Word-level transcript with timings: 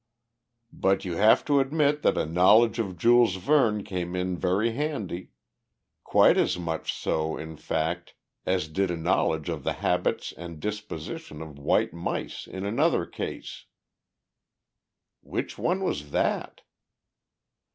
"But 0.73 1.05
you 1.05 1.17
have 1.17 1.45
to 1.45 1.59
admit 1.59 2.01
that 2.01 2.17
a 2.17 2.25
knowledge 2.25 2.79
of 2.79 2.97
Jules 2.97 3.35
Verne 3.35 3.83
came 3.83 4.15
in 4.15 4.35
very 4.35 4.71
handy 4.71 5.29
quite 6.03 6.37
as 6.39 6.57
much 6.57 6.91
so, 6.91 7.37
in 7.37 7.55
fact, 7.55 8.15
as 8.43 8.67
did 8.67 8.89
a 8.89 8.97
knowledge 8.97 9.47
of 9.47 9.63
the 9.63 9.73
habits 9.73 10.31
and 10.35 10.59
disposition 10.59 11.39
of 11.39 11.59
white 11.59 11.93
mice 11.93 12.47
in 12.47 12.65
another 12.65 13.05
case." 13.05 13.65
"Which 15.21 15.59
one 15.59 15.83
was 15.83 16.09
that?" 16.09 16.61